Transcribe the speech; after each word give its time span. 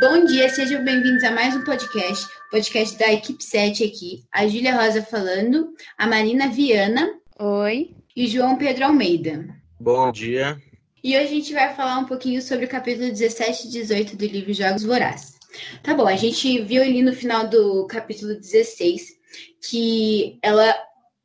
Bom 0.00 0.24
dia, 0.24 0.48
sejam 0.48 0.82
bem-vindos 0.82 1.22
a 1.22 1.30
mais 1.30 1.54
um 1.54 1.62
podcast, 1.62 2.26
podcast 2.50 2.98
da 2.98 3.12
equipe 3.12 3.44
7 3.44 3.84
aqui. 3.84 4.24
A 4.32 4.44
Júlia 4.44 4.74
Rosa 4.74 5.02
falando, 5.02 5.72
a 5.96 6.04
Marina 6.04 6.48
Viana. 6.48 7.14
Oi. 7.38 7.94
E 8.16 8.26
João 8.26 8.58
Pedro 8.58 8.86
Almeida. 8.86 9.46
Bom 9.78 10.10
dia. 10.10 10.60
E 11.02 11.16
hoje 11.16 11.26
a 11.26 11.28
gente 11.28 11.54
vai 11.54 11.74
falar 11.76 11.98
um 11.98 12.06
pouquinho 12.06 12.42
sobre 12.42 12.64
o 12.64 12.68
capítulo 12.68 13.08
17 13.08 13.68
e 13.68 13.70
18 13.70 14.16
do 14.16 14.26
livro 14.26 14.52
Jogos 14.52 14.82
Vorazes. 14.82 15.38
Tá 15.80 15.94
bom, 15.94 16.08
a 16.08 16.16
gente 16.16 16.60
viu 16.62 16.82
ali 16.82 17.00
no 17.00 17.12
final 17.12 17.46
do 17.46 17.86
capítulo 17.86 18.34
16 18.34 19.16
que 19.70 20.40
ela 20.42 20.74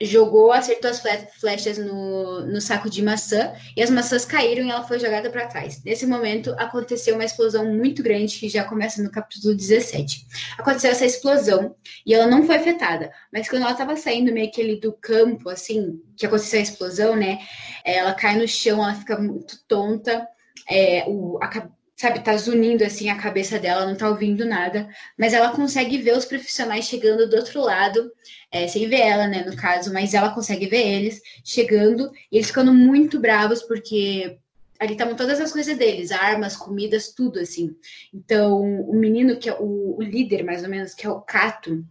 jogou, 0.01 0.51
acertou 0.53 0.89
as 0.89 1.01
flechas 1.39 1.77
no, 1.77 2.45
no 2.45 2.61
saco 2.61 2.89
de 2.89 3.01
maçã 3.01 3.53
e 3.75 3.83
as 3.83 3.89
maçãs 3.89 4.23
caíram 4.23 4.65
e 4.65 4.71
ela 4.71 4.83
foi 4.83 4.97
jogada 4.97 5.29
para 5.29 5.47
trás. 5.47 5.83
Nesse 5.83 6.05
momento 6.05 6.55
aconteceu 6.57 7.15
uma 7.15 7.25
explosão 7.25 7.65
muito 7.73 8.01
grande 8.01 8.37
que 8.37 8.47
já 8.47 8.63
começa 8.63 9.03
no 9.03 9.11
capítulo 9.11 9.53
17. 9.53 10.25
Aconteceu 10.57 10.91
essa 10.91 11.05
explosão 11.05 11.75
e 12.05 12.13
ela 12.13 12.27
não 12.27 12.45
foi 12.45 12.55
afetada, 12.55 13.11
mas 13.31 13.49
quando 13.49 13.63
ela 13.63 13.73
estava 13.73 13.95
saindo 13.97 14.31
meio 14.31 14.51
que 14.51 14.61
ali 14.61 14.79
do 14.79 14.93
campo, 14.93 15.49
assim, 15.49 16.01
que 16.15 16.25
aconteceu 16.25 16.59
a 16.59 16.63
explosão, 16.63 17.15
né? 17.15 17.39
Ela 17.83 18.13
cai 18.13 18.37
no 18.37 18.47
chão, 18.47 18.81
ela 18.81 18.95
fica 18.95 19.17
muito 19.17 19.59
tonta. 19.67 20.25
É, 20.69 21.03
o, 21.07 21.39
a, 21.41 21.69
sabe, 21.99 22.23
tá 22.23 22.37
zunindo 22.37 22.85
assim 22.85 23.09
a 23.09 23.17
cabeça 23.17 23.59
dela, 23.59 23.85
não 23.85 23.93
tá 23.93 24.07
ouvindo 24.07 24.45
nada, 24.45 24.87
mas 25.17 25.33
ela 25.33 25.51
consegue 25.51 25.97
ver 25.97 26.15
os 26.17 26.23
profissionais 26.23 26.85
chegando 26.85 27.27
do 27.27 27.35
outro 27.35 27.59
lado, 27.59 28.09
é, 28.49 28.69
sem 28.69 28.87
ver 28.87 29.01
ela, 29.01 29.27
né, 29.27 29.43
no 29.45 29.53
caso, 29.53 29.91
mas 29.91 30.13
ela 30.13 30.29
consegue 30.33 30.65
ver 30.65 30.87
eles 30.87 31.21
chegando 31.43 32.09
e 32.31 32.37
eles 32.37 32.47
ficando 32.47 32.73
muito 32.73 33.19
bravos 33.19 33.61
porque 33.63 34.37
ali 34.79 34.93
estavam 34.93 35.13
todas 35.13 35.41
as 35.41 35.51
coisas 35.51 35.77
deles, 35.77 36.13
armas, 36.13 36.55
comidas, 36.55 37.11
tudo 37.11 37.37
assim. 37.37 37.75
Então, 38.13 38.61
o 38.61 38.95
menino 38.95 39.37
que 39.37 39.49
é 39.49 39.53
o, 39.59 39.97
o 39.97 40.01
líder, 40.01 40.43
mais 40.43 40.63
ou 40.63 40.69
menos, 40.69 40.93
que 40.93 41.05
é 41.05 41.09
o 41.09 41.19
Cato, 41.19 41.83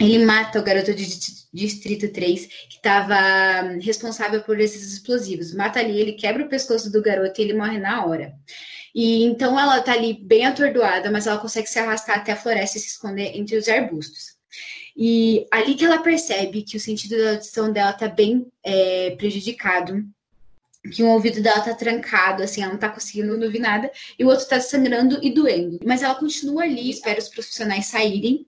ele 0.00 0.24
mata 0.24 0.58
o 0.58 0.62
garoto 0.62 0.94
de 0.94 1.06
Distrito 1.52 2.08
3, 2.10 2.46
que 2.46 2.76
estava 2.76 3.14
responsável 3.82 4.42
por 4.42 4.58
esses 4.58 4.90
explosivos. 4.90 5.52
Mata 5.52 5.80
ali, 5.80 6.00
ele 6.00 6.12
quebra 6.12 6.46
o 6.46 6.48
pescoço 6.48 6.90
do 6.90 7.02
garoto 7.02 7.38
e 7.38 7.44
ele 7.44 7.52
morre 7.52 7.78
na 7.78 8.06
hora. 8.06 8.32
E 8.94 9.24
então 9.24 9.58
ela 9.58 9.80
tá 9.80 9.92
ali 9.92 10.14
bem 10.14 10.46
atordoada, 10.46 11.10
mas 11.10 11.26
ela 11.26 11.38
consegue 11.38 11.68
se 11.68 11.78
arrastar 11.78 12.18
até 12.18 12.32
a 12.32 12.36
floresta 12.36 12.78
e 12.78 12.80
se 12.80 12.88
esconder 12.88 13.36
entre 13.36 13.56
os 13.56 13.68
arbustos. 13.68 14.34
E 14.96 15.46
ali 15.50 15.74
que 15.74 15.84
ela 15.84 15.98
percebe 15.98 16.62
que 16.62 16.76
o 16.76 16.80
sentido 16.80 17.16
da 17.18 17.32
audição 17.32 17.72
dela 17.72 17.92
tá 17.92 18.06
bem 18.06 18.46
é, 18.62 19.10
prejudicado, 19.16 20.04
que 20.92 21.02
um 21.02 21.10
ouvido 21.10 21.42
dela 21.42 21.60
tá 21.60 21.74
trancado, 21.74 22.42
assim, 22.42 22.62
ela 22.62 22.72
não 22.72 22.78
tá 22.78 22.88
conseguindo 22.88 23.32
ouvir 23.42 23.58
nada, 23.58 23.90
e 24.18 24.24
o 24.24 24.28
outro 24.28 24.46
tá 24.46 24.60
sangrando 24.60 25.18
e 25.22 25.32
doendo. 25.32 25.80
Mas 25.84 26.02
ela 26.02 26.14
continua 26.14 26.62
ali, 26.62 26.90
espera 26.90 27.18
os 27.18 27.28
profissionais 27.28 27.86
saírem 27.86 28.46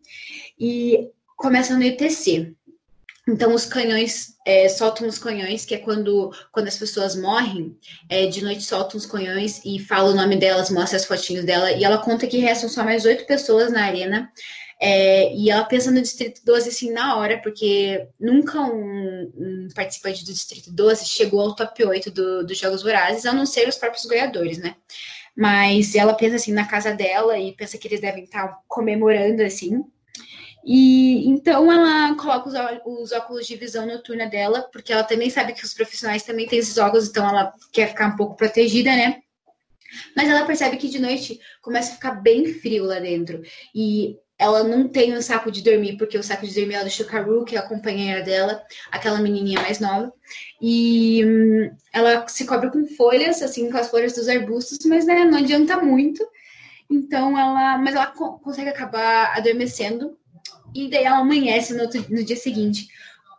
e 0.58 1.10
começa 1.36 1.72
a 1.72 1.76
anoitecer. 1.76 2.54
Então, 3.28 3.52
os 3.52 3.66
canhões 3.66 4.36
é, 4.46 4.68
soltam 4.68 5.08
os 5.08 5.18
canhões, 5.18 5.64
que 5.64 5.74
é 5.74 5.78
quando, 5.78 6.30
quando 6.52 6.68
as 6.68 6.78
pessoas 6.78 7.16
morrem, 7.16 7.76
é, 8.08 8.26
de 8.26 8.42
noite 8.42 8.62
soltam 8.62 8.96
os 8.96 9.06
canhões 9.06 9.60
e 9.64 9.80
fala 9.80 10.10
o 10.10 10.14
nome 10.14 10.36
delas, 10.36 10.70
mostra 10.70 10.96
as 10.96 11.04
fotinhos 11.04 11.44
dela, 11.44 11.72
e 11.72 11.82
ela 11.82 11.98
conta 11.98 12.26
que 12.26 12.38
restam 12.38 12.68
só 12.68 12.84
mais 12.84 13.04
oito 13.04 13.26
pessoas 13.26 13.72
na 13.72 13.84
arena. 13.84 14.30
É, 14.80 15.34
e 15.34 15.50
ela 15.50 15.64
pensa 15.64 15.90
no 15.90 16.02
Distrito 16.02 16.42
12 16.44 16.68
assim 16.68 16.92
na 16.92 17.16
hora, 17.16 17.40
porque 17.42 18.06
nunca 18.20 18.60
um, 18.60 19.32
um 19.34 19.68
participante 19.74 20.22
do 20.22 20.32
Distrito 20.32 20.70
12 20.70 21.06
chegou 21.06 21.40
ao 21.40 21.56
top 21.56 21.84
8 21.84 22.10
do, 22.10 22.46
dos 22.46 22.58
Jogos 22.58 22.82
Vorazes, 22.82 23.24
a 23.24 23.32
não 23.32 23.46
ser 23.46 23.68
os 23.68 23.76
próprios 23.76 24.04
ganhadores, 24.04 24.58
né? 24.58 24.76
Mas 25.36 25.94
ela 25.94 26.14
pensa 26.14 26.36
assim 26.36 26.52
na 26.52 26.66
casa 26.66 26.94
dela 26.94 27.38
e 27.38 27.52
pensa 27.52 27.78
que 27.78 27.88
eles 27.88 28.00
devem 28.00 28.24
estar 28.24 28.58
comemorando 28.68 29.42
assim. 29.42 29.82
E 30.68 31.28
então 31.28 31.70
ela 31.70 32.16
coloca 32.16 32.48
os, 32.48 32.54
os, 32.84 33.12
óculos 33.12 33.46
de 33.46 33.54
visão 33.54 33.86
noturna 33.86 34.26
dela, 34.26 34.62
porque 34.72 34.92
ela 34.92 35.04
também 35.04 35.30
sabe 35.30 35.52
que 35.52 35.64
os 35.64 35.72
profissionais 35.72 36.24
também 36.24 36.48
têm 36.48 36.58
esses 36.58 36.76
óculos, 36.76 37.08
então 37.08 37.28
ela 37.28 37.54
quer 37.72 37.90
ficar 37.90 38.08
um 38.08 38.16
pouco 38.16 38.34
protegida, 38.34 38.90
né? 38.90 39.20
Mas 40.16 40.28
ela 40.28 40.44
percebe 40.44 40.76
que 40.76 40.88
de 40.88 40.98
noite 40.98 41.38
começa 41.62 41.92
a 41.92 41.94
ficar 41.94 42.16
bem 42.16 42.52
frio 42.52 42.84
lá 42.84 42.98
dentro. 42.98 43.42
E 43.72 44.16
ela 44.36 44.64
não 44.64 44.88
tem 44.88 45.16
um 45.16 45.22
saco 45.22 45.52
de 45.52 45.62
dormir, 45.62 45.96
porque 45.96 46.18
o 46.18 46.22
saco 46.22 46.44
de 46.44 46.52
dormir 46.52 46.74
ela 46.74 46.82
deixou 46.82 47.06
Karu, 47.06 47.44
que 47.44 47.54
é 47.54 47.60
a 47.60 47.68
companheira 47.68 48.22
dela, 48.22 48.60
aquela 48.90 49.20
menininha 49.20 49.62
mais 49.62 49.78
nova. 49.78 50.12
E 50.60 51.24
hum, 51.24 51.70
ela 51.92 52.26
se 52.26 52.44
cobre 52.44 52.72
com 52.72 52.84
folhas, 52.88 53.40
assim, 53.40 53.70
com 53.70 53.78
as 53.78 53.88
folhas 53.88 54.14
dos 54.14 54.28
arbustos, 54.28 54.84
mas 54.84 55.06
né, 55.06 55.24
não 55.24 55.38
adianta 55.38 55.76
muito. 55.80 56.26
Então 56.90 57.38
ela, 57.38 57.78
mas 57.78 57.94
ela 57.94 58.06
co 58.08 58.40
consegue 58.40 58.70
acabar 58.70 59.32
adormecendo 59.36 60.18
e 60.84 60.90
daí 60.90 61.04
ela 61.04 61.18
amanhece 61.18 61.74
no, 61.74 61.84
no 61.84 62.24
dia 62.24 62.36
seguinte, 62.36 62.88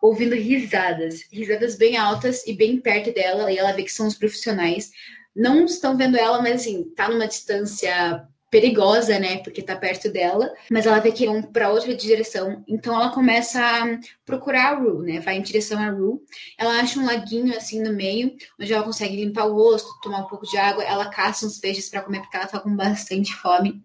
ouvindo 0.02 0.36
risadas, 0.36 1.22
risadas 1.32 1.76
bem 1.76 1.98
altas 1.98 2.46
e 2.46 2.54
bem 2.54 2.80
perto 2.80 3.14
dela, 3.14 3.52
e 3.52 3.58
ela 3.58 3.74
vê 3.74 3.84
que 3.84 3.92
são 3.92 4.08
os 4.08 4.16
profissionais. 4.16 4.92
Não 5.36 5.66
estão 5.66 5.96
vendo 5.96 6.18
ela, 6.18 6.42
mas 6.42 6.62
assim, 6.62 6.84
tá 6.96 7.10
numa 7.10 7.28
distância 7.28 8.28
perigosa, 8.50 9.20
né? 9.20 9.38
Porque 9.40 9.62
tá 9.62 9.76
perto 9.76 10.10
dela, 10.10 10.54
mas 10.72 10.86
ela 10.86 11.00
vê 11.00 11.12
que 11.12 11.26
vão 11.26 11.42
para 11.42 11.70
outra 11.70 11.94
direção. 11.94 12.64
Então 12.68 12.96
ela 12.96 13.12
começa 13.12 13.60
a 13.60 14.00
procurar 14.26 14.72
a 14.72 14.76
Ru, 14.76 15.02
né? 15.02 15.20
Vai 15.20 15.36
em 15.36 15.42
direção 15.42 15.80
a 15.80 15.90
Ru. 15.90 16.24
Ela 16.58 16.80
acha 16.80 17.00
um 17.00 17.06
laguinho 17.06 17.56
assim 17.56 17.82
no 17.82 17.94
meio, 17.94 18.36
onde 18.60 18.74
ela 18.74 18.84
consegue 18.84 19.18
limpar 19.18 19.46
o 19.46 19.54
rosto, 19.54 20.00
tomar 20.02 20.20
um 20.20 20.28
pouco 20.28 20.48
de 20.48 20.58
água. 20.58 20.84
Ela 20.84 21.10
caça 21.10 21.46
uns 21.46 21.60
peixes 21.60 21.90
para 21.90 22.02
comer 22.02 22.22
porque 22.22 22.38
ela 22.38 22.48
tá 22.48 22.60
com 22.60 22.74
bastante 22.76 23.36
fome. 23.36 23.84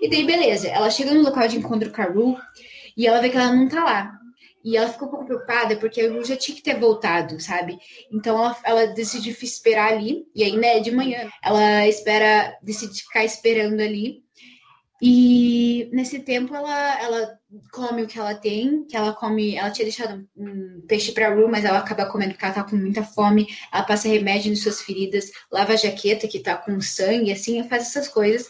E 0.00 0.08
daí 0.08 0.24
beleza, 0.24 0.68
ela 0.68 0.90
chega 0.90 1.12
no 1.12 1.22
local 1.22 1.46
de 1.46 1.58
encontro 1.58 1.92
com 1.92 2.02
a 2.02 2.06
Ru 2.06 2.38
e 3.00 3.06
ela 3.06 3.18
vê 3.22 3.30
que 3.30 3.36
ela 3.38 3.54
não 3.54 3.66
tá 3.66 3.82
lá. 3.82 4.12
E 4.62 4.76
ela 4.76 4.92
ficou 4.92 5.08
um 5.08 5.10
pouco 5.10 5.24
preocupada 5.24 5.74
porque 5.76 6.02
a 6.02 6.12
Ru 6.12 6.22
já 6.22 6.36
tinha 6.36 6.54
que 6.54 6.62
ter 6.62 6.78
voltado, 6.78 7.40
sabe? 7.40 7.78
Então 8.12 8.36
ela, 8.36 8.56
ela 8.62 8.86
decide 8.88 9.30
esperar 9.30 9.90
ali, 9.90 10.26
e 10.34 10.44
ainda 10.44 10.66
é 10.66 10.80
de 10.80 10.90
manhã. 10.90 11.30
Ela 11.42 11.88
espera, 11.88 12.54
decide 12.62 13.00
ficar 13.00 13.24
esperando 13.24 13.80
ali. 13.80 14.22
E 15.00 15.88
nesse 15.94 16.18
tempo 16.18 16.54
ela, 16.54 17.00
ela 17.00 17.38
come 17.72 18.02
o 18.02 18.06
que 18.06 18.18
ela 18.18 18.34
tem, 18.34 18.84
que 18.84 18.94
ela 18.94 19.14
come, 19.14 19.56
ela 19.56 19.70
tinha 19.70 19.86
deixado 19.86 20.28
um 20.36 20.84
peixe 20.86 21.12
para 21.12 21.34
Ru, 21.34 21.48
mas 21.48 21.64
ela 21.64 21.78
acaba 21.78 22.04
comendo 22.04 22.32
porque 22.32 22.44
ela 22.44 22.52
tá 22.52 22.64
com 22.64 22.76
muita 22.76 23.02
fome. 23.02 23.46
Ela 23.72 23.82
passa 23.82 24.08
remédio 24.08 24.50
nas 24.50 24.60
suas 24.60 24.82
feridas, 24.82 25.30
lava 25.50 25.72
a 25.72 25.76
jaqueta 25.76 26.28
que 26.28 26.38
tá 26.38 26.54
com 26.54 26.78
sangue, 26.82 27.32
assim, 27.32 27.66
faz 27.66 27.84
essas 27.84 28.08
coisas. 28.08 28.46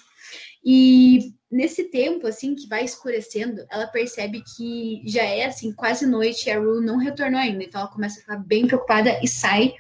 E 0.65 1.35
nesse 1.51 1.85
tempo, 1.85 2.27
assim, 2.27 2.55
que 2.55 2.69
vai 2.69 2.85
escurecendo, 2.85 3.65
ela 3.71 3.87
percebe 3.87 4.43
que 4.57 5.03
já 5.05 5.23
é, 5.23 5.47
assim, 5.47 5.73
quase 5.73 6.07
noite 6.07 6.47
e 6.47 6.51
a 6.51 6.59
Ru 6.59 6.81
não 6.81 6.97
retornou 6.97 7.41
ainda. 7.41 7.65
Então 7.65 7.81
ela 7.81 7.91
começa 7.91 8.19
a 8.19 8.23
ficar 8.23 8.37
bem 8.37 8.67
preocupada 8.67 9.19
e 9.23 9.29
sai 9.29 9.75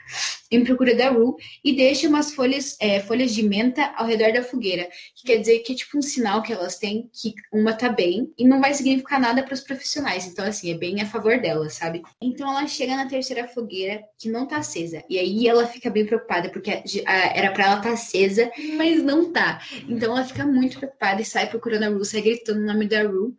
em 0.50 0.64
procura 0.64 0.94
da 0.94 1.10
Ru 1.10 1.36
e 1.64 1.74
deixa 1.76 2.08
umas 2.08 2.32
folhas, 2.32 2.76
é, 2.80 2.98
folhas 2.98 3.32
de 3.32 3.42
menta 3.42 3.92
ao 3.96 4.04
redor 4.04 4.32
da 4.32 4.42
fogueira, 4.42 4.88
que 5.14 5.24
quer 5.24 5.36
dizer 5.36 5.60
que 5.60 5.72
é 5.72 5.76
tipo 5.76 5.96
um 5.96 6.02
sinal 6.02 6.42
que 6.42 6.52
elas 6.52 6.76
têm 6.76 7.08
que 7.12 7.34
uma 7.52 7.72
tá 7.72 7.88
bem 7.88 8.32
e 8.36 8.44
não 8.44 8.60
vai 8.60 8.74
significar 8.74 9.20
nada 9.20 9.42
para 9.42 9.54
os 9.54 9.60
profissionais. 9.60 10.26
Então, 10.26 10.44
assim, 10.44 10.72
é 10.72 10.76
bem 10.76 11.00
a 11.00 11.06
favor 11.06 11.40
dela, 11.40 11.70
sabe? 11.70 12.02
Então 12.20 12.50
ela 12.50 12.66
chega 12.66 12.96
na 12.96 13.06
terceira 13.06 13.46
fogueira 13.46 14.02
que 14.18 14.28
não 14.28 14.46
tá 14.46 14.56
acesa. 14.56 15.04
E 15.08 15.18
aí 15.18 15.46
ela 15.46 15.66
fica 15.66 15.88
bem 15.88 16.04
preocupada, 16.04 16.48
porque 16.50 16.82
era 17.06 17.52
para 17.52 17.64
ela 17.64 17.76
estar 17.76 17.88
tá 17.88 17.92
acesa, 17.92 18.50
mas 18.76 19.02
não 19.02 19.32
tá. 19.32 19.62
Então 19.88 20.16
ela 20.16 20.26
fica 20.26 20.44
muito 20.44 20.78
preocupada 20.78 21.22
e 21.22 21.24
sai 21.24 21.48
procurando 21.60 21.84
a 21.84 21.88
Ru, 21.88 22.04
sai 22.04 22.22
gritando 22.22 22.60
o 22.60 22.66
nome 22.66 22.88
da 22.88 23.02
Ru. 23.02 23.36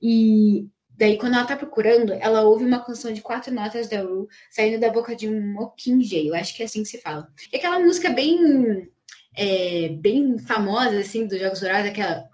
E 0.00 0.68
Daí, 0.94 1.18
quando 1.18 1.34
ela 1.34 1.46
tá 1.46 1.56
procurando, 1.56 2.12
ela 2.12 2.42
ouve 2.42 2.64
uma 2.64 2.84
canção 2.84 3.12
de 3.12 3.22
quatro 3.22 3.52
notas 3.52 3.88
da 3.88 4.02
Ru 4.02 4.28
saindo 4.50 4.78
da 4.78 4.90
boca 4.90 5.16
de 5.16 5.28
um 5.28 5.52
Mockingjay, 5.54 6.28
eu 6.28 6.34
acho 6.34 6.54
que 6.54 6.62
é 6.62 6.66
assim 6.66 6.82
que 6.82 6.90
se 6.90 7.00
fala. 7.00 7.26
E 7.52 7.56
aquela 7.56 7.80
música 7.80 8.10
bem, 8.10 8.88
é, 9.34 9.88
bem 9.88 10.38
famosa, 10.38 10.98
assim, 11.00 11.26
dos 11.26 11.40
Jogos 11.40 11.60
Dourados, 11.60 11.90
aquela... 11.90 12.28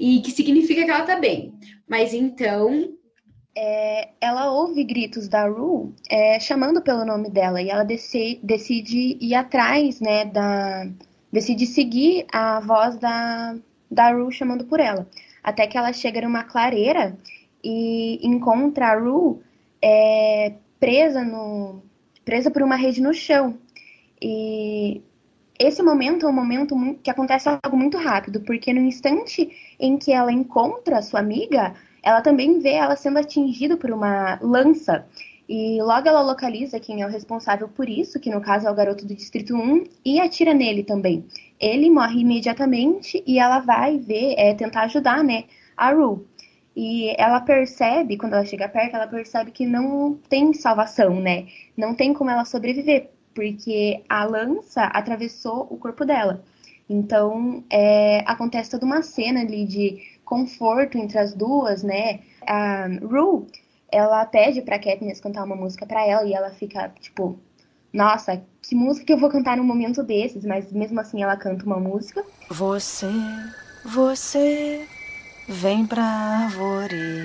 E 0.00 0.20
que 0.22 0.30
significa 0.30 0.84
que 0.84 0.90
ela 0.90 1.04
tá 1.04 1.16
bem. 1.16 1.52
Mas 1.86 2.12
então, 2.12 2.98
é, 3.60 4.10
ela 4.20 4.52
ouve 4.52 4.84
gritos 4.84 5.26
da 5.26 5.48
Ru 5.48 5.92
é, 6.08 6.38
chamando 6.38 6.80
pelo 6.80 7.04
nome 7.04 7.28
dela 7.28 7.60
e 7.60 7.68
ela 7.68 7.82
decide, 7.82 9.18
ir 9.20 9.34
atrás, 9.34 10.00
né, 10.00 10.24
da, 10.26 10.86
decide 11.32 11.66
seguir 11.66 12.24
a 12.32 12.60
voz 12.60 12.96
da, 12.98 13.56
da 13.90 14.12
Ru 14.12 14.30
chamando 14.30 14.64
por 14.64 14.78
ela. 14.78 15.08
Até 15.42 15.66
que 15.66 15.76
ela 15.76 15.92
chega 15.92 16.20
numa 16.20 16.44
clareira 16.44 17.18
e 17.62 18.24
encontra 18.24 18.92
a 18.92 18.96
Ru 18.96 19.42
é, 19.82 20.54
presa, 20.78 21.24
no, 21.24 21.82
presa 22.24 22.52
por 22.52 22.62
uma 22.62 22.76
rede 22.76 23.02
no 23.02 23.12
chão. 23.12 23.58
E 24.22 25.02
esse 25.58 25.82
momento 25.82 26.26
é 26.26 26.28
um 26.28 26.32
momento 26.32 26.76
que 27.02 27.10
acontece 27.10 27.48
algo 27.48 27.76
muito 27.76 27.98
rápido, 27.98 28.40
porque 28.42 28.72
no 28.72 28.80
instante 28.82 29.50
em 29.80 29.98
que 29.98 30.12
ela 30.12 30.30
encontra 30.30 30.98
a 30.98 31.02
sua 31.02 31.18
amiga, 31.18 31.74
ela 32.02 32.20
também 32.20 32.58
vê 32.58 32.72
ela 32.72 32.96
sendo 32.96 33.18
atingida 33.18 33.76
por 33.76 33.90
uma 33.90 34.38
lança. 34.40 35.06
E 35.48 35.80
logo 35.82 36.06
ela 36.06 36.20
localiza 36.20 36.78
quem 36.78 37.00
é 37.00 37.06
o 37.06 37.10
responsável 37.10 37.68
por 37.68 37.88
isso, 37.88 38.20
que 38.20 38.30
no 38.30 38.40
caso 38.40 38.66
é 38.66 38.70
o 38.70 38.74
garoto 38.74 39.06
do 39.06 39.14
Distrito 39.14 39.54
1, 39.56 39.84
e 40.04 40.20
atira 40.20 40.52
nele 40.52 40.82
também. 40.82 41.24
Ele 41.58 41.90
morre 41.90 42.20
imediatamente 42.20 43.22
e 43.26 43.38
ela 43.38 43.58
vai 43.60 43.98
ver, 43.98 44.34
é, 44.36 44.52
tentar 44.54 44.82
ajudar, 44.82 45.24
né, 45.24 45.44
a 45.76 45.90
Rue. 45.92 46.26
E 46.76 47.14
ela 47.18 47.40
percebe, 47.40 48.16
quando 48.16 48.34
ela 48.34 48.44
chega 48.44 48.68
perto, 48.68 48.94
ela 48.94 49.06
percebe 49.08 49.50
que 49.50 49.66
não 49.66 50.16
tem 50.28 50.52
salvação, 50.52 51.18
né? 51.20 51.48
Não 51.76 51.94
tem 51.94 52.12
como 52.14 52.30
ela 52.30 52.44
sobreviver, 52.44 53.10
porque 53.34 54.02
a 54.08 54.24
lança 54.24 54.84
atravessou 54.84 55.66
o 55.70 55.76
corpo 55.76 56.04
dela. 56.04 56.44
Então, 56.88 57.64
é, 57.68 58.22
acontece 58.26 58.70
toda 58.70 58.86
uma 58.86 59.02
cena 59.02 59.40
ali 59.40 59.64
de 59.64 59.98
conforto 60.28 60.98
entre 60.98 61.18
as 61.18 61.32
duas, 61.32 61.82
né? 61.82 62.20
A 62.46 62.86
Rue 63.02 63.46
ela 63.90 64.26
pede 64.26 64.60
pra 64.60 64.78
Katniss 64.78 65.20
cantar 65.20 65.44
uma 65.44 65.56
música 65.56 65.86
pra 65.86 66.06
ela 66.06 66.22
e 66.24 66.34
ela 66.34 66.50
fica, 66.50 66.92
tipo, 67.00 67.38
nossa, 67.90 68.42
que 68.60 68.74
música 68.74 69.06
que 69.06 69.12
eu 69.14 69.18
vou 69.18 69.30
cantar 69.30 69.56
num 69.56 69.64
momento 69.64 70.02
desses? 70.02 70.44
Mas 70.44 70.70
mesmo 70.70 71.00
assim 71.00 71.22
ela 71.22 71.34
canta 71.38 71.64
uma 71.64 71.80
música. 71.80 72.22
Você, 72.50 73.10
você, 73.82 74.86
vem 75.48 75.86
pra 75.86 76.04
árvore. 76.04 77.22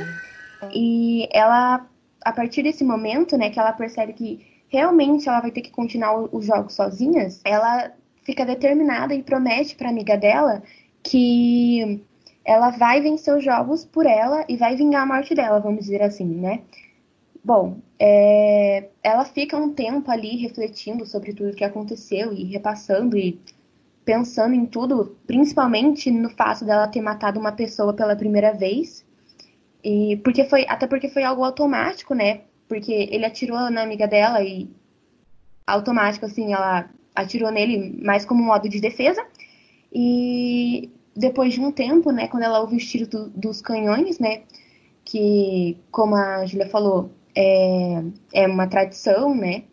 E 0.74 1.28
ela, 1.34 1.86
a 2.24 2.32
partir 2.32 2.64
desse 2.64 2.86
momento, 2.86 3.38
né, 3.38 3.50
que 3.50 3.60
ela 3.60 3.74
percebe 3.74 4.14
que 4.14 4.64
realmente 4.70 5.28
ela 5.28 5.42
vai 5.42 5.52
ter 5.52 5.62
que 5.62 5.72
continuar 5.72 6.34
os 6.34 6.46
jogos 6.46 6.74
sozinhas, 6.74 7.42
ela 7.44 7.92
fica 8.24 8.46
determinada 8.46 9.14
e 9.14 9.22
promete 9.22 9.76
pra 9.76 9.90
amiga 9.90 10.16
dela 10.16 10.64
que 11.04 12.02
ela 12.46 12.70
vai 12.72 13.02
vencer 13.02 13.36
os 13.36 13.44
jogos 13.44 13.86
por 13.86 14.06
ela 14.06 14.46
e 14.50 14.58
vai 14.58 14.76
vingar 14.76 15.04
a 15.04 15.06
morte 15.06 15.34
dela, 15.34 15.60
vamos 15.60 15.86
dizer 15.86 16.02
assim, 16.02 16.26
né? 16.26 16.62
Bom, 17.44 17.80
é, 18.00 18.90
ela 19.02 19.26
fica 19.26 19.58
um 19.58 19.74
tempo 19.74 20.10
ali 20.12 20.38
refletindo 20.38 21.06
sobre 21.06 21.34
tudo 21.34 21.56
que 21.56 21.64
aconteceu 21.64 22.34
e 22.34 22.44
repassando 22.46 23.18
e 23.18 23.40
pensando 24.06 24.54
em 24.56 24.66
tudo, 24.66 25.18
principalmente 25.28 26.12
no 26.12 26.30
fato 26.30 26.66
dela 26.66 26.88
ter 26.88 27.02
matado 27.02 27.40
uma 27.40 27.52
pessoa 27.52 27.94
pela 27.94 28.16
primeira 28.16 28.54
vez. 28.54 29.06
E 29.84 30.18
porque 30.24 30.46
foi, 30.46 30.66
até 30.68 30.88
porque 30.88 31.10
foi 31.10 31.24
algo 31.24 31.44
automático, 31.44 32.14
né? 32.14 32.42
Porque 32.68 33.10
ele 33.12 33.26
atirou 33.26 33.70
na 33.70 33.84
amiga 33.84 34.08
dela 34.08 34.42
e 34.42 34.70
automático 35.68 36.26
assim, 36.26 36.54
ela 36.54 36.90
atirou 37.16 37.52
nele 37.52 38.00
mais 38.04 38.26
como 38.26 38.42
um 38.42 38.48
modo 38.48 38.70
de 38.70 38.80
defesa. 38.80 39.26
E 39.92 40.90
depois 41.16 41.54
de 41.54 41.62
um 41.62 41.72
tempo, 41.72 42.12
né, 42.12 42.28
quando 42.28 42.44
ela 42.44 42.60
ouve 42.60 42.76
os 42.78 42.86
tiros 42.86 43.08
do, 43.08 43.30
dos 43.30 43.62
canhões, 43.62 44.20
né, 44.20 44.44
que, 45.06 45.78
como 45.92 46.16
a 46.16 46.46
Julia 46.46 46.68
falou, 46.68 47.12
é, 47.36 48.04
é 48.34 48.48
uma 48.48 48.68
tradição, 48.68 49.36
né, 49.36 49.64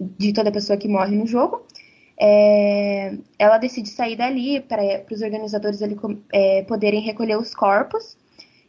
de 0.00 0.32
toda 0.32 0.52
pessoa 0.52 0.76
que 0.76 0.88
morre 0.88 1.16
no 1.16 1.26
jogo, 1.26 1.64
é, 2.18 3.16
ela 3.38 3.58
decide 3.58 3.88
sair 3.88 4.16
dali 4.16 4.60
para 4.60 5.04
os 5.10 5.20
organizadores 5.20 5.82
ali, 5.82 5.96
é, 6.32 6.62
poderem 6.62 7.00
recolher 7.00 7.36
os 7.36 7.54
corpos, 7.54 8.16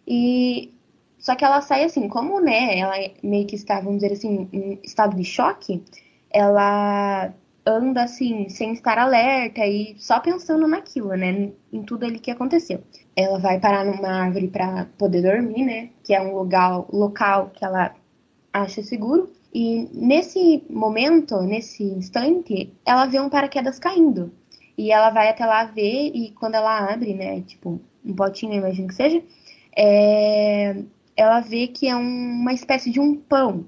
e 0.05 0.73
só 1.19 1.35
que 1.35 1.43
ela 1.43 1.61
sai 1.61 1.83
assim, 1.83 2.07
como, 2.07 2.39
né, 2.39 2.79
ela 2.79 2.95
meio 3.23 3.45
que 3.45 3.55
está, 3.55 3.79
vamos 3.79 4.01
dizer 4.01 4.13
assim, 4.13 4.49
em 4.51 4.79
estado 4.83 5.15
de 5.15 5.23
choque, 5.23 5.83
ela 6.29 7.33
anda 7.67 8.03
assim, 8.03 8.47
sem 8.49 8.71
estar 8.71 8.97
alerta 8.97 9.65
e 9.65 9.95
só 9.97 10.19
pensando 10.19 10.67
naquilo, 10.67 11.09
né? 11.15 11.51
Em 11.71 11.83
tudo 11.83 12.05
ali 12.05 12.19
que 12.19 12.31
aconteceu. 12.31 12.81
Ela 13.15 13.37
vai 13.39 13.59
parar 13.59 13.83
numa 13.83 14.09
árvore 14.09 14.47
para 14.47 14.85
poder 14.97 15.21
dormir, 15.21 15.65
né? 15.65 15.89
Que 16.03 16.13
é 16.13 16.21
um 16.21 16.35
lugar, 16.35 16.85
local 16.93 17.51
que 17.53 17.65
ela 17.65 17.93
acha 18.53 18.81
seguro. 18.81 19.29
E 19.53 19.89
nesse 19.93 20.63
momento, 20.69 21.41
nesse 21.41 21.83
instante, 21.83 22.73
ela 22.85 23.05
vê 23.05 23.19
um 23.19 23.29
paraquedas 23.29 23.79
caindo. 23.79 24.31
E 24.77 24.91
ela 24.91 25.09
vai 25.09 25.29
até 25.29 25.45
lá 25.45 25.65
ver, 25.65 26.11
e 26.13 26.31
quando 26.31 26.55
ela 26.55 26.93
abre, 26.93 27.13
né? 27.13 27.41
Tipo, 27.41 27.81
um 28.05 28.15
potinho, 28.15 28.53
imagino 28.53 28.87
que 28.87 28.95
seja, 28.95 29.21
é... 29.75 30.83
ela 31.15 31.41
vê 31.41 31.67
que 31.67 31.87
é 31.87 31.95
uma 31.95 32.53
espécie 32.53 32.91
de 32.91 32.99
um 32.99 33.15
pão. 33.15 33.65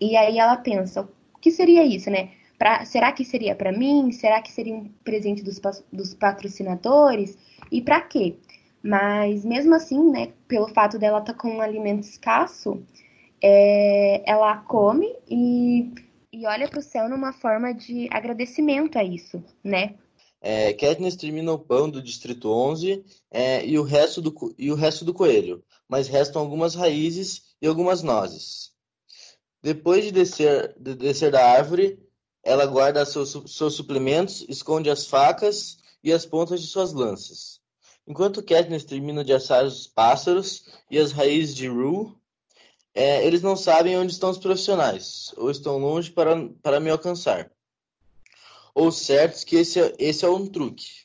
E 0.00 0.16
aí 0.16 0.38
ela 0.38 0.56
pensa, 0.56 1.02
o 1.02 1.38
que 1.38 1.50
seria 1.50 1.84
isso, 1.84 2.10
né? 2.10 2.30
Pra, 2.62 2.84
será 2.84 3.10
que 3.10 3.24
seria 3.24 3.56
para 3.56 3.72
mim? 3.72 4.12
Será 4.12 4.40
que 4.40 4.52
seria 4.52 4.72
um 4.72 4.88
presente 5.02 5.42
dos, 5.42 5.60
dos 5.92 6.14
patrocinadores? 6.14 7.36
E 7.72 7.82
para 7.82 8.00
quê? 8.00 8.36
Mas 8.80 9.44
mesmo 9.44 9.74
assim, 9.74 10.00
né, 10.12 10.32
pelo 10.46 10.68
fato 10.68 10.96
dela 10.96 11.18
estar 11.18 11.32
tá 11.32 11.38
com 11.40 11.56
um 11.56 11.60
alimento 11.60 12.04
escasso, 12.04 12.80
é, 13.42 14.22
ela 14.24 14.58
come 14.58 15.12
e, 15.28 15.90
e 16.32 16.46
olha 16.46 16.68
para 16.68 16.78
o 16.78 16.82
céu 16.82 17.08
numa 17.08 17.32
forma 17.32 17.74
de 17.74 18.08
agradecimento 18.12 18.96
a 18.96 19.02
isso, 19.02 19.42
né? 19.64 19.96
É, 20.40 20.72
Katniss 20.72 21.16
termina 21.16 21.50
o 21.50 21.58
pão 21.58 21.90
do 21.90 22.00
Distrito 22.00 22.48
11 22.48 23.04
é, 23.32 23.66
e, 23.66 23.76
o 23.76 23.82
resto 23.82 24.22
do, 24.22 24.54
e 24.56 24.70
o 24.70 24.76
resto 24.76 25.04
do 25.04 25.12
coelho, 25.12 25.64
mas 25.88 26.06
restam 26.06 26.40
algumas 26.40 26.76
raízes 26.76 27.42
e 27.60 27.66
algumas 27.66 28.04
nozes. 28.04 28.70
Depois 29.60 30.04
de 30.04 30.12
descer, 30.12 30.76
de 30.78 30.94
descer 30.94 31.32
da 31.32 31.44
árvore, 31.44 31.98
ela 32.42 32.66
guarda 32.66 33.04
seus, 33.04 33.36
seus 33.46 33.74
suplementos, 33.74 34.44
esconde 34.48 34.90
as 34.90 35.06
facas 35.06 35.78
e 36.02 36.12
as 36.12 36.26
pontas 36.26 36.60
de 36.60 36.66
suas 36.66 36.92
lanças. 36.92 37.60
Enquanto 38.06 38.42
Katniss 38.42 38.84
termina 38.84 39.24
de 39.24 39.32
assar 39.32 39.64
os 39.64 39.86
pássaros 39.86 40.64
e 40.90 40.98
as 40.98 41.12
raízes 41.12 41.54
de 41.54 41.68
Rue, 41.68 42.14
é, 42.94 43.24
eles 43.24 43.42
não 43.42 43.56
sabem 43.56 43.96
onde 43.96 44.12
estão 44.12 44.30
os 44.30 44.38
profissionais, 44.38 45.32
ou 45.36 45.50
estão 45.50 45.78
longe 45.78 46.10
para, 46.10 46.48
para 46.62 46.80
me 46.80 46.90
alcançar. 46.90 47.50
Ou 48.74 48.90
certos 48.90 49.44
que 49.44 49.56
esse, 49.56 49.80
é, 49.80 49.94
esse 49.98 50.24
é 50.24 50.28
um 50.28 50.46
truque. 50.46 51.02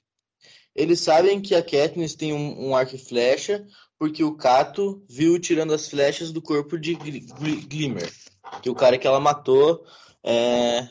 Eles 0.75 0.99
sabem 0.99 1.41
que 1.41 1.55
a 1.55 1.63
Katniss 1.63 2.15
tem 2.15 2.33
um, 2.33 2.69
um 2.69 2.75
arco 2.75 2.95
e 2.95 2.99
flecha, 2.99 3.65
porque 3.97 4.23
o 4.23 4.35
Cato 4.35 5.03
viu 5.07 5.39
tirando 5.39 5.73
as 5.73 5.87
flechas 5.87 6.31
do 6.31 6.41
corpo 6.41 6.77
de 6.77 6.95
Glimmer, 6.95 8.11
que 8.61 8.69
é 8.69 8.71
o 8.71 8.75
cara 8.75 8.97
que 8.97 9.07
ela 9.07 9.19
matou 9.19 9.85
é, 10.23 10.87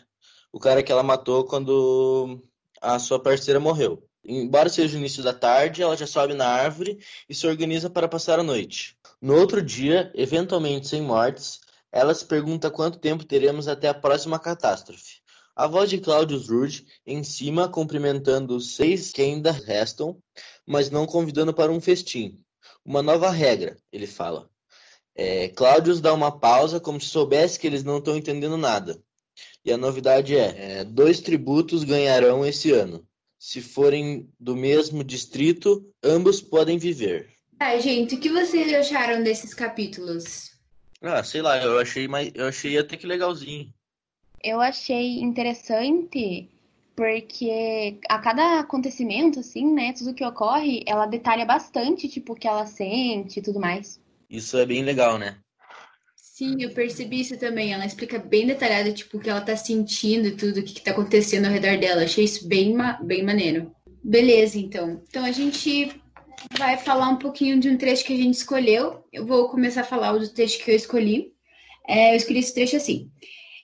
o 0.56 0.58
cara 0.58 0.82
que 0.82 0.90
ela 0.90 1.02
matou 1.02 1.44
quando 1.44 2.42
a 2.80 2.98
sua 2.98 3.22
parceira 3.22 3.60
morreu. 3.60 4.02
Embora 4.24 4.70
seja 4.70 4.96
o 4.96 4.98
início 4.98 5.22
da 5.22 5.34
tarde, 5.34 5.82
ela 5.82 5.94
já 5.94 6.06
sobe 6.06 6.32
na 6.32 6.48
árvore 6.48 6.98
e 7.28 7.34
se 7.34 7.46
organiza 7.46 7.90
para 7.90 8.08
passar 8.08 8.40
a 8.40 8.42
noite. 8.42 8.96
No 9.20 9.36
outro 9.36 9.60
dia, 9.60 10.10
eventualmente 10.14 10.88
sem 10.88 11.02
mortes, 11.02 11.60
ela 11.92 12.14
se 12.14 12.24
pergunta 12.24 12.70
quanto 12.70 12.98
tempo 12.98 13.22
teremos 13.26 13.68
até 13.68 13.88
a 13.88 13.92
próxima 13.92 14.38
catástrofe. 14.38 15.20
A 15.54 15.66
voz 15.66 15.90
de 15.90 15.98
Claudius 15.98 16.48
Rude 16.48 16.86
em 17.06 17.22
cima, 17.22 17.68
cumprimentando 17.68 18.56
os 18.56 18.76
seis 18.76 19.12
que 19.12 19.20
ainda 19.20 19.52
restam, 19.52 20.16
mas 20.66 20.88
não 20.90 21.04
convidando 21.04 21.52
para 21.52 21.70
um 21.70 21.82
festim. 21.82 22.40
Uma 22.82 23.02
nova 23.02 23.28
regra, 23.28 23.76
ele 23.92 24.06
fala. 24.06 24.48
É, 25.14 25.48
Claudius 25.48 26.00
dá 26.00 26.14
uma 26.14 26.40
pausa, 26.40 26.80
como 26.80 26.98
se 26.98 27.08
soubesse 27.08 27.60
que 27.60 27.66
eles 27.66 27.84
não 27.84 27.98
estão 27.98 28.16
entendendo 28.16 28.56
nada. 28.56 28.98
E 29.66 29.72
a 29.72 29.76
novidade 29.76 30.36
é, 30.36 30.78
é, 30.78 30.84
dois 30.84 31.18
tributos 31.18 31.82
ganharão 31.82 32.46
esse 32.46 32.70
ano. 32.70 33.04
Se 33.36 33.60
forem 33.60 34.30
do 34.38 34.54
mesmo 34.54 35.02
distrito, 35.02 35.92
ambos 36.04 36.40
podem 36.40 36.78
viver. 36.78 37.30
Ah, 37.58 37.76
gente, 37.76 38.14
o 38.14 38.20
que 38.20 38.28
vocês 38.28 38.72
acharam 38.72 39.24
desses 39.24 39.52
capítulos? 39.52 40.52
Ah, 41.02 41.24
sei 41.24 41.42
lá, 41.42 41.60
eu 41.60 41.80
achei 41.80 42.06
mais, 42.06 42.30
eu 42.32 42.46
achei 42.46 42.78
até 42.78 42.96
que 42.96 43.08
legalzinho. 43.08 43.74
Eu 44.40 44.60
achei 44.60 45.18
interessante 45.18 46.48
porque 46.94 47.98
a 48.08 48.20
cada 48.20 48.60
acontecimento, 48.60 49.40
assim, 49.40 49.74
né, 49.74 49.92
tudo 49.92 50.14
que 50.14 50.24
ocorre, 50.24 50.84
ela 50.86 51.06
detalha 51.06 51.44
bastante, 51.44 52.08
tipo, 52.08 52.34
o 52.34 52.36
que 52.36 52.46
ela 52.46 52.66
sente 52.66 53.40
e 53.40 53.42
tudo 53.42 53.58
mais. 53.58 54.00
Isso 54.30 54.56
é 54.56 54.64
bem 54.64 54.84
legal, 54.84 55.18
né? 55.18 55.38
Sim, 56.36 56.54
eu 56.60 56.68
percebi 56.68 57.22
isso 57.22 57.38
também. 57.38 57.72
Ela 57.72 57.86
explica 57.86 58.18
bem 58.18 58.46
detalhada, 58.46 58.92
tipo, 58.92 59.16
o 59.16 59.20
que 59.20 59.30
ela 59.30 59.40
tá 59.40 59.56
sentindo 59.56 60.28
e 60.28 60.36
tudo, 60.36 60.60
o 60.60 60.62
que, 60.62 60.74
que 60.74 60.82
tá 60.82 60.90
acontecendo 60.90 61.46
ao 61.46 61.50
redor 61.50 61.78
dela. 61.78 62.02
Achei 62.02 62.24
isso 62.24 62.46
bem, 62.46 62.76
bem 63.04 63.22
maneiro. 63.22 63.74
Beleza, 64.04 64.58
então. 64.58 65.02
Então 65.08 65.24
a 65.24 65.32
gente 65.32 65.98
vai 66.58 66.76
falar 66.76 67.08
um 67.08 67.16
pouquinho 67.16 67.58
de 67.58 67.70
um 67.70 67.78
trecho 67.78 68.04
que 68.04 68.12
a 68.12 68.16
gente 68.18 68.34
escolheu. 68.34 69.02
Eu 69.10 69.24
vou 69.24 69.48
começar 69.48 69.80
a 69.80 69.84
falar 69.84 70.12
do 70.12 70.28
trecho 70.28 70.62
que 70.62 70.70
eu 70.70 70.76
escolhi. 70.76 71.32
É, 71.88 72.12
eu 72.12 72.16
escolhi 72.16 72.40
esse 72.40 72.52
trecho 72.52 72.76
assim. 72.76 73.10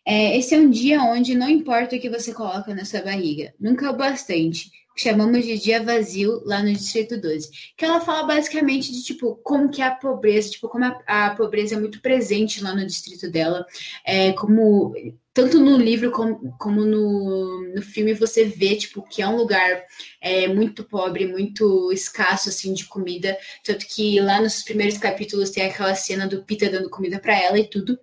É, 0.07 0.39
esse 0.39 0.55
é 0.55 0.59
um 0.59 0.71
dia 0.71 1.03
onde 1.03 1.35
não 1.35 1.51
importa 1.51 1.97
o 1.97 2.01
que 2.01 2.09
você 2.09 2.33
coloca 2.33 2.75
na 2.75 2.87
sua 2.87 3.03
barriga, 3.03 3.53
nunca 3.61 3.87
é 3.87 3.91
o 3.91 3.97
bastante 3.97 4.71
chamamos 4.97 5.45
de 5.45 5.59
dia 5.59 5.83
vazio 5.83 6.43
lá 6.45 6.63
no 6.63 6.73
Distrito 6.73 7.21
12. 7.21 7.51
Que 7.77 7.85
ela 7.85 8.01
fala 8.01 8.27
basicamente 8.27 8.93
de 8.93 9.03
tipo 9.03 9.37
como 9.43 9.71
que 9.71 9.83
a 9.83 9.91
pobreza, 9.91 10.51
tipo 10.51 10.69
como 10.69 10.85
a, 10.85 11.03
a 11.07 11.31
pobreza 11.35 11.75
é 11.75 11.79
muito 11.79 12.01
presente 12.01 12.63
lá 12.63 12.75
no 12.75 12.87
distrito 12.87 13.31
dela, 13.31 13.67
é, 14.05 14.33
como 14.33 14.95
tanto 15.35 15.59
no 15.59 15.79
livro 15.79 16.11
como, 16.11 16.55
como 16.59 16.85
no, 16.85 17.75
no 17.75 17.83
filme 17.83 18.13
você 18.13 18.45
vê 18.45 18.77
tipo 18.77 19.03
que 19.09 19.23
é 19.23 19.29
um 19.29 19.37
lugar 19.37 19.85
é, 20.21 20.47
muito 20.49 20.85
pobre, 20.85 21.27
muito 21.27 21.91
escasso 21.93 22.49
assim 22.49 22.75
de 22.75 22.85
comida, 22.85 23.37
tanto 23.65 23.87
que 23.87 24.21
lá 24.21 24.41
nos 24.41 24.63
primeiros 24.63 24.99
capítulos 24.99 25.51
tem 25.51 25.65
aquela 25.65 25.95
cena 25.95 26.27
do 26.27 26.45
Peter 26.45 26.71
dando 26.71 26.91
comida 26.91 27.19
para 27.19 27.39
ela 27.39 27.59
e 27.59 27.69
tudo. 27.69 27.99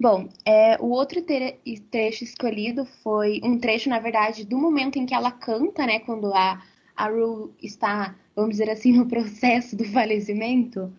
Bom, 0.00 0.28
é, 0.44 0.76
o 0.80 0.90
outro 0.90 1.20
trecho 1.22 2.22
escolhido 2.22 2.84
foi 3.02 3.40
um 3.42 3.58
trecho, 3.58 3.88
na 3.88 3.98
verdade, 3.98 4.44
do 4.44 4.56
momento 4.56 4.96
em 4.96 5.04
que 5.04 5.12
ela 5.12 5.32
canta, 5.32 5.84
né? 5.84 5.98
Quando 5.98 6.32
a, 6.32 6.62
a 6.96 7.08
Rue 7.08 7.52
está, 7.60 8.14
vamos 8.34 8.52
dizer 8.52 8.70
assim, 8.70 8.92
no 8.96 9.06
processo 9.06 9.76
do 9.76 9.84
falecimento. 9.84 10.92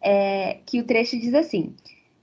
É, 0.00 0.58
que 0.66 0.80
o 0.80 0.84
trecho 0.84 1.18
diz 1.18 1.34
assim: 1.34 1.74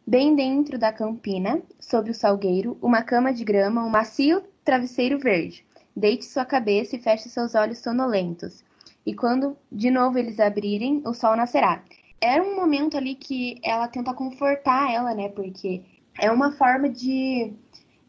Bem 0.08 0.34
dentro 0.34 0.80
da 0.80 0.94
campina, 0.94 1.62
sob 1.80 2.12
o 2.12 2.14
salgueiro, 2.14 2.78
uma 2.82 3.02
cama 3.02 3.34
de 3.34 3.44
grama, 3.44 3.84
um 3.84 3.90
macio 3.90 4.42
travesseiro 4.64 5.20
verde. 5.20 5.66
Deite 5.94 6.24
sua 6.24 6.46
cabeça 6.46 6.96
e 6.96 7.00
feche 7.00 7.28
seus 7.28 7.56
olhos 7.56 7.80
sonolentos. 7.80 8.64
E 9.06 9.14
quando 9.14 9.58
de 9.70 9.92
novo 9.92 10.18
eles 10.18 10.40
abrirem, 10.40 11.02
o 11.06 11.14
sol 11.14 11.36
nascerá. 11.36 11.84
Era 12.22 12.42
um 12.42 12.56
momento 12.56 12.96
ali 12.96 13.16
que 13.16 13.60
ela 13.64 13.88
tenta 13.88 14.14
confortar 14.14 14.94
ela, 14.94 15.14
né? 15.14 15.28
Porque 15.28 15.82
é 16.20 16.32
uma 16.32 16.52
forma 16.52 16.90
de 16.90 17.54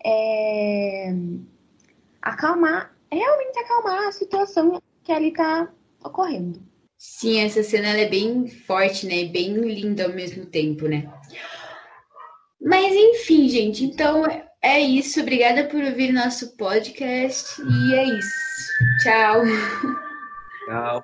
é, 0.05 1.15
acalmar, 2.21 2.95
realmente 3.11 3.59
acalmar 3.59 4.09
a 4.09 4.13
situação 4.13 4.81
que 5.03 5.13
ali 5.13 5.33
tá 5.33 5.69
ocorrendo. 6.05 6.63
Sim, 6.99 7.41
essa 7.41 7.63
cena 7.63 7.89
é 7.89 8.09
bem 8.09 8.47
forte, 8.47 9.07
né? 9.07 9.25
Bem 9.25 9.55
linda 9.55 10.05
ao 10.05 10.13
mesmo 10.13 10.47
tempo, 10.47 10.87
né? 10.87 11.13
Mas 12.61 12.95
enfim, 12.95 13.49
gente, 13.49 13.85
então 13.85 14.25
é 14.63 14.81
isso. 14.81 15.21
Obrigada 15.21 15.65
por 15.65 15.83
ouvir 15.83 16.13
nosso 16.13 16.57
podcast. 16.57 17.61
E 17.61 17.95
é 17.95 18.05
isso. 18.05 18.29
Tchau. 19.03 19.43
Tchau. 20.67 21.03